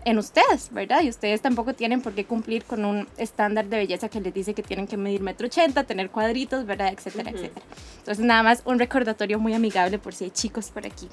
[0.05, 1.03] en ustedes, ¿verdad?
[1.03, 4.55] Y ustedes tampoco tienen por qué cumplir con un estándar de belleza que les dice
[4.55, 6.93] que tienen que medir metro ochenta, tener cuadritos, ¿verdad?
[6.93, 7.39] Etcétera, Ujú.
[7.39, 7.67] etcétera.
[7.99, 11.09] Entonces nada más un recordatorio muy amigable por si hay chicos por aquí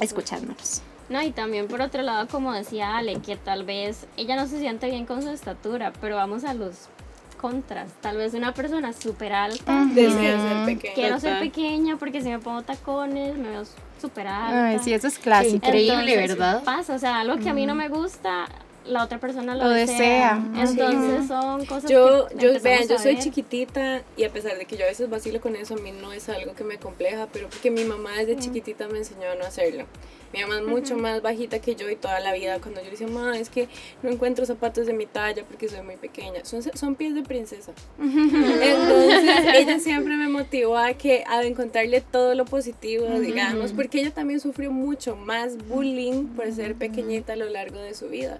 [0.00, 0.82] escuchándonos.
[1.08, 4.58] No, y también por otro lado, como decía Ale, que tal vez ella no se
[4.58, 6.88] siente bien con su estatura, pero vamos a los
[7.38, 7.90] contras.
[8.02, 10.94] Tal vez una persona súper alta, Desea ser pequeña.
[10.94, 13.62] quiero ser pequeña porque si me pongo tacones me veo
[13.98, 14.66] súper alta.
[14.66, 15.56] Ay, sí, eso es clásico.
[15.56, 16.62] Increíble, Entonces, ¿verdad?
[16.64, 18.44] Pasa, o sea, algo que a mí no me gusta,
[18.86, 20.42] la otra persona lo, Lo desea.
[20.54, 20.64] desea.
[20.64, 24.64] Entonces son cosas Yo, que yo vean, yo a soy chiquitita y a pesar de
[24.64, 27.28] que yo a veces vacilo con eso, a mí no es algo que me compleja,
[27.32, 29.84] pero porque mi mamá desde chiquitita me enseñó a no hacerlo.
[30.32, 32.90] Mi mamá es mucho más bajita que yo y toda la vida cuando yo le
[32.92, 33.66] decía, mamá, es que
[34.02, 36.44] no encuentro zapatos de mi talla porque soy muy pequeña.
[36.44, 37.72] Son, son pies de princesa.
[37.98, 44.10] Entonces ella siempre me motivó a que a encontrarle todo lo positivo, digamos, porque ella
[44.12, 48.38] también sufrió mucho más bullying por ser pequeñita a lo largo de su vida.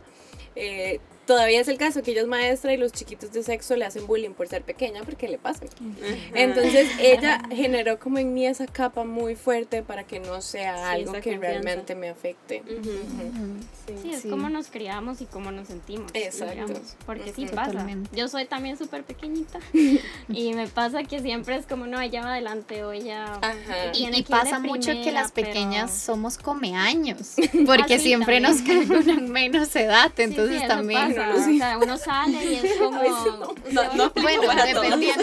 [0.60, 3.84] Eh, todavía es el caso que ella es maestra y los chiquitos de sexo le
[3.84, 5.66] hacen bullying por ser pequeña porque le pasa.
[6.34, 10.82] Entonces ella generó como en mí esa capa muy fuerte para que no sea Sí,
[11.00, 11.46] algo que confianza.
[11.46, 12.62] realmente me afecte.
[14.02, 14.28] Sí, es Sí.
[14.30, 16.10] como nos criamos y cómo nos sentimos.
[16.14, 16.54] Exacto.
[16.54, 17.70] digamos, porque sí pasa.
[17.72, 18.10] Totalmente.
[18.16, 19.58] Yo soy también súper pequeñita
[20.28, 23.34] y me pasa que siempre es como, no, ella va adelante o ella...
[23.42, 23.92] Ajá.
[23.94, 27.34] Y, pasa mucho que las pequeñas pero- somos comeaños,
[27.66, 28.88] porque Ah, sí, siempre también.
[28.88, 31.17] nos calculan menos edad, entonces también...
[31.18, 31.54] pasa, no, sí.
[31.57, 33.02] O sea, uno sale y es como...
[33.72, 35.22] No, no Bueno, para dependiendo,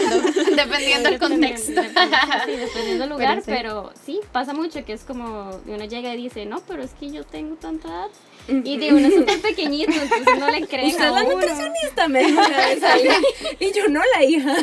[0.54, 1.80] dependiendo del contexto.
[1.80, 3.44] Dependiendo, sí, dependiendo del lugar, sí.
[3.46, 4.20] pero sí.
[4.32, 7.56] pasa mucho que es como uno llega y dice, no, pero es que yo tengo
[7.56, 8.08] tanta edad.
[8.48, 11.32] Y de uno es súper pequeñito, entonces no le creen Usted a la uno.
[11.34, 13.14] nutricionista, me dijo una vez alguien.
[13.58, 14.54] Y yo no la hija.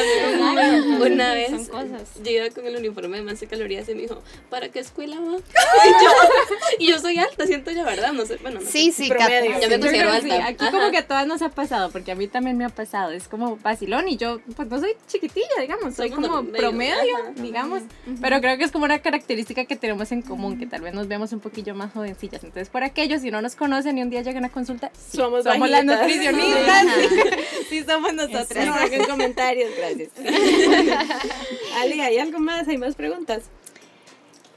[0.00, 2.08] Exacto, Una sí, vez Son cosas.
[2.22, 5.16] yo iba con el uniforme de más de calorías y me dijo, ¿para qué escuela
[5.20, 5.36] va?
[5.84, 6.10] Y yo,
[6.78, 8.12] y yo soy alta, siento yo, ¿verdad?
[8.12, 8.72] No sé, bueno, no sé.
[8.72, 9.60] Sí, sí, Promedio.
[9.60, 10.46] Yo me considero que sí, alta.
[10.48, 10.70] aquí Ajá.
[10.70, 13.10] como que a todas nos ha pasado, porque a mí también me ha pasado.
[13.12, 17.30] Es como vacilón y yo, pues no soy chiquitilla, digamos, soy como medio, promedio, ajá.
[17.36, 17.82] digamos.
[18.20, 21.08] Pero creo que es como una característica que tenemos en común, que tal vez nos
[21.08, 21.94] vemos un poquillo más
[22.36, 25.44] Entonces, por aquellos, si no nos conocen y un día llegan a consulta, sí, Somos
[25.44, 25.84] las bajitas.
[25.84, 26.86] nutricionistas.
[27.68, 28.66] sí, somos nosotras.
[28.66, 30.10] No hagan comentarios, gracias.
[31.80, 32.68] Ali, ¿hay algo más?
[32.68, 33.44] ¿Hay más preguntas?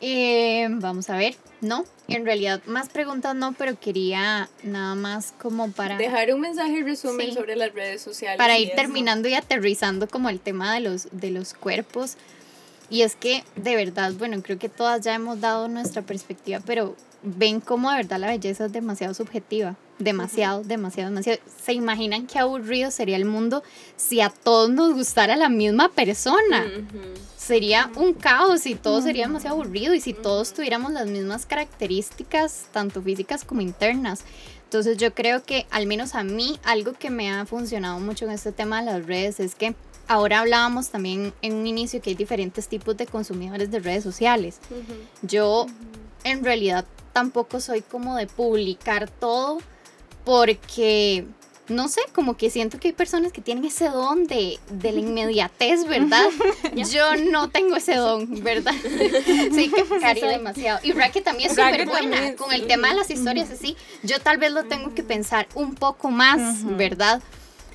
[0.02, 5.72] Eh, vamos a ver, no, en realidad más preguntas no, pero quería nada más como
[5.72, 5.96] para...
[5.98, 7.34] Dejar un mensaje resumen Sí.
[7.36, 8.38] sobre las redes sociales.
[8.38, 12.18] para ir terminando y aterrizando como el tema de los, de los cuerpos.
[12.90, 16.98] Y es que de verdad, bueno, creo que todas ya hemos dado nuestra perspectiva, pero
[17.24, 19.76] ven cómo de verdad la belleza es demasiado subjetiva.
[20.00, 21.40] Demasiado, demasiado, demasiado.
[21.64, 23.64] ¿Se imaginan qué aburrido sería el mundo
[23.96, 26.66] si a todos nos gustara la misma persona?
[26.66, 27.00] Ujú.
[27.38, 32.66] Sería un caos y todo sería demasiado aburrido y si todos tuviéramos las mismas características,
[32.72, 34.24] tanto físicas como internas.
[34.66, 38.32] Entonces yo creo que al menos a mí algo que me ha funcionado mucho en
[38.32, 39.76] este tema de las redes es que
[40.08, 44.60] ahora hablábamos también en un inicio que hay diferentes tipos de consumidores de redes sociales.
[45.22, 45.68] Yo
[46.24, 49.60] en realidad tampoco soy como de publicar todo
[50.26, 51.26] porque
[51.70, 55.00] no sé, como que siento que hay personas que tienen ese don de, de la
[55.00, 56.26] inmediatez, ¿verdad?
[56.76, 58.74] Yo no tengo ese don, ¿verdad?
[59.54, 60.30] Sí, que Cari soy.
[60.30, 60.80] demasiado.
[60.84, 63.78] Y Raquel también es súper buena con el tema de las historias así.
[64.02, 67.22] Yo tal vez lo tengo que pensar un poco más, ¿verdad?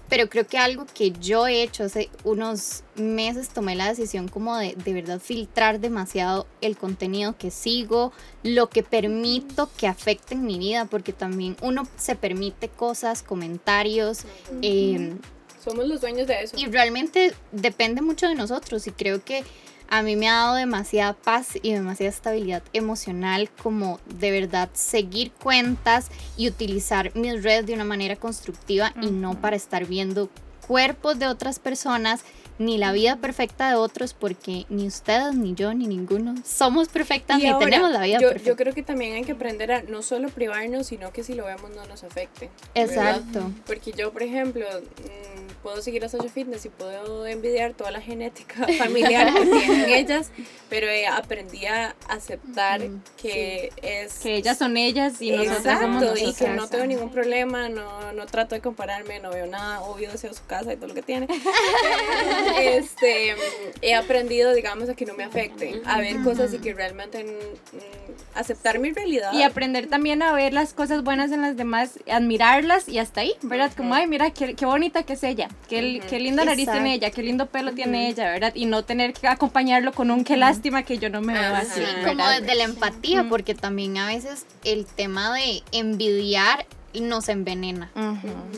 [0.08, 4.56] Pero creo que algo que yo he hecho hace unos meses tomé la decisión como
[4.56, 10.44] de de verdad filtrar demasiado el contenido que sigo, lo que permito que afecte en
[10.46, 14.20] mi vida, porque también uno se permite cosas, comentarios,
[14.62, 15.14] eh,
[15.62, 16.56] Somos los dueños de eso.
[16.58, 19.44] y realmente depende mucho de nosotros y creo que
[19.88, 25.32] a mí me ha dado demasiada paz y demasiada estabilidad emocional como de verdad seguir
[25.32, 30.28] cuentas y utilizar mis redes de una manera constructiva y no para estar viendo
[30.66, 32.22] cuerpos de otras personas
[32.58, 37.38] ni la vida perfecta de otros porque ni ustedes ni yo ni ninguno somos perfectas
[37.38, 38.48] Y ni ahora, tenemos la vida yo, perfecta.
[38.48, 41.44] yo creo que también hay que aprender a no solo privarnos, sino que si lo
[41.44, 42.50] vemos no nos afecte.
[42.74, 43.16] ¿verdad?
[43.16, 43.50] Exacto.
[43.66, 48.00] Porque yo, por ejemplo, mm, puedo seguir a Sasha Fitness y puedo envidiar toda la
[48.00, 50.30] genética familiar que tienen ellas,
[50.68, 52.80] pero eh, aprendí a aceptar
[53.20, 54.18] que es...
[54.18, 58.12] Que ellas son ellas y nosotras somos Exacto, y que no tengo ningún problema, no,
[58.12, 61.02] no trato de compararme, no veo nada, obvio deseo su casa y todo lo que
[61.02, 61.28] tiene.
[62.56, 63.34] este,
[63.82, 68.38] he aprendido, digamos, a que no me afecte, a ver cosas y que realmente mm,
[68.38, 69.32] aceptar mi realidad.
[69.32, 73.34] Y aprender también a ver las cosas buenas en las demás, admirarlas y hasta ahí,
[73.42, 73.72] ¿verdad?
[73.76, 77.10] Como, ay, mira, qué, qué bonita que es ella, qué, qué linda nariz tiene ella,
[77.10, 78.52] qué lindo pelo tiene ella, ¿verdad?
[78.54, 81.80] Y no tener que acompañarlo con un qué lástima que yo no me veo así.
[81.80, 82.40] Sí, como ¿verdad?
[82.40, 86.66] desde la empatía, porque también a veces el tema de envidiar
[87.00, 87.90] nos envenena.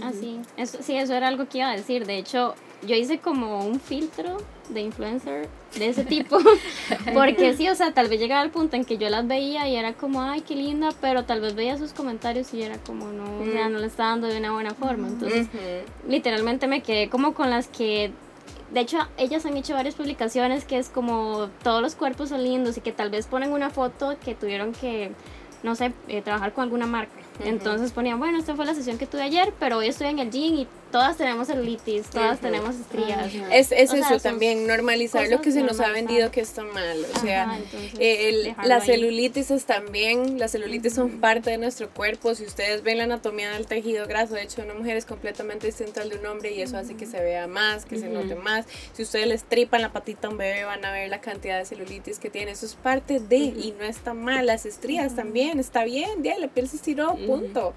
[0.02, 2.06] Así, eso, sí, eso era algo que iba a decir.
[2.06, 2.54] De hecho,
[2.86, 4.38] yo hice como un filtro
[4.68, 6.38] de influencer de ese tipo.
[7.14, 9.76] Porque sí, o sea, tal vez llegaba al punto en que yo las veía y
[9.76, 13.40] era como, ay, qué linda, pero tal vez veía sus comentarios y era como, no,
[13.40, 15.08] o sea, no le estaba dando de una buena forma.
[15.08, 15.48] Entonces,
[16.08, 18.12] literalmente me quedé como con las que
[18.72, 22.76] de hecho ellas han hecho varias publicaciones que es como todos los cuerpos son lindos
[22.76, 25.10] y que tal vez ponen una foto que tuvieron que
[25.64, 27.12] no sé eh, trabajar con alguna marca
[27.44, 30.30] Entonces ponían, bueno, esta fue la sesión que tuve ayer, pero hoy estoy en el
[30.30, 33.32] gym y todas tenemos celulitis, todas tenemos estrías.
[33.52, 37.04] Es, es sea, eso también, normalizar lo que se nos ha vendido que está mal.
[37.14, 38.94] O sea, Ajá, entonces, eh, el- las ahí.
[38.96, 42.34] celulitis están bien, las celulitis son parte de nuestro cuerpo.
[42.34, 46.02] Si ustedes ven la anatomía del tejido graso, de hecho, una mujer es completamente distinta
[46.02, 48.66] al de un hombre y eso hace que se vea más, que se note más.
[48.92, 51.64] Si ustedes les tripan la patita a un bebé, van a ver la cantidad de
[51.64, 52.50] celulitis que tiene.
[52.52, 54.46] Eso es parte de y no está mal.
[54.46, 57.74] Las estrías también, está bien, ya la piel se estiró, punto.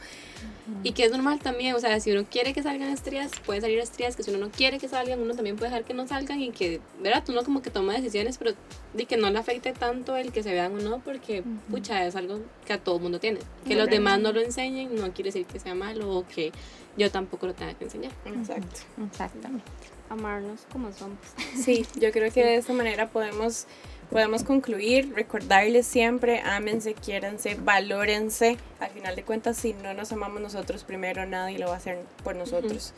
[0.84, 3.80] Y que es normal también, o sea, si uno quiere que salgan estrías, puede salir
[3.80, 6.42] estrías, que si uno no quiere que salgan, uno también puede dejar que no salgan
[6.42, 7.24] y que, ¿verdad?
[7.28, 8.54] Uno como que toma decisiones, pero
[8.94, 12.16] de que no le afecte tanto el que se vean o no, porque, pucha, es
[12.16, 13.40] algo que a todo mundo tiene.
[13.68, 16.52] Que los demás no lo enseñen no quiere decir que sea malo o que
[16.98, 18.12] yo tampoco lo tenga que enseñar.
[18.26, 18.82] Exacto.
[19.06, 19.66] Exactamente.
[20.10, 21.18] Amarnos como somos.
[21.56, 23.66] Sí, yo creo que de esta manera podemos,
[24.10, 28.58] podemos concluir, recordarles siempre, ámense, quiéranse, valórense.
[28.80, 32.00] Al final de cuentas, si no nos amamos nosotros primero, nadie lo va a hacer
[32.24, 32.94] por nosotros.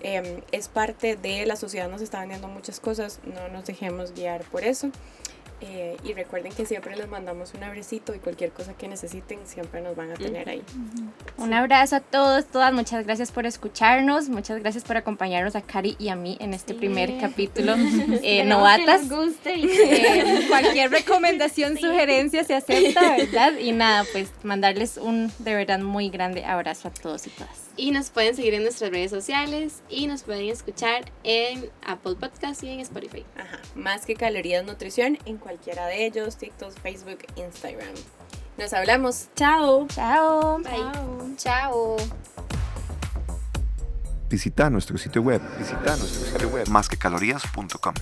[0.00, 4.42] Em, es parte de la sociedad, nos está vendiendo muchas cosas, no nos dejemos guiar
[4.44, 4.90] por eso.
[5.64, 9.80] Eh, y recuerden que siempre les mandamos un abrecito y cualquier cosa que necesiten siempre
[9.80, 10.62] nos van a tener ahí.
[11.38, 12.72] Un abrazo a todos, todas.
[12.72, 14.28] Muchas gracias por escucharnos.
[14.28, 17.74] Muchas gracias por acompañarnos a Cari y a mí en este primer capítulo.
[18.22, 19.02] Eh, novatas.
[19.02, 23.52] Que les guste Eh, cualquier recomendación, sugerencia se acepta, ¿verdad?
[23.58, 27.71] Y nada, pues mandarles un de verdad muy grande abrazo a todos y todas.
[27.76, 32.62] Y nos pueden seguir en nuestras redes sociales y nos pueden escuchar en Apple Podcast
[32.62, 33.24] y en Spotify.
[33.36, 37.94] Ajá, más que calorías nutrición en cualquiera de ellos, TikTok, Facebook, Instagram.
[38.58, 39.28] Nos hablamos.
[39.34, 39.86] Chao.
[39.88, 40.58] Chao.
[40.58, 41.36] Bye.
[41.36, 41.96] Chao.
[44.28, 45.40] Visita nuestro sitio web.
[45.58, 46.68] Visita nuestro sitio web.
[46.68, 47.94] Másquecalorías.com.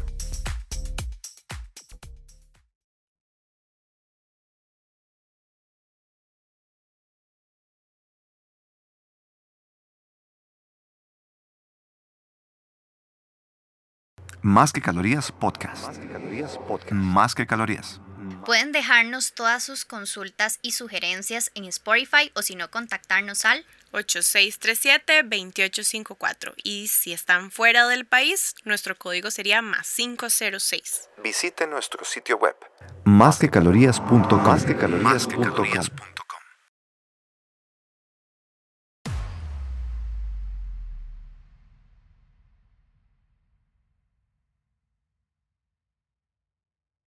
[14.43, 15.87] Más que calorías podcast.
[15.87, 16.93] Más que calorías podcast.
[16.93, 18.01] Más que calorías.
[18.47, 26.55] Pueden dejarnos todas sus consultas y sugerencias en Spotify o si no contactarnos al 8637-2854.
[26.63, 31.11] Y si están fuera del país, nuestro código sería más 506.
[31.23, 32.57] Visite nuestro sitio web.
[33.05, 34.23] Más que calorías.com.
[34.43, 36.30] Más que calorías.com.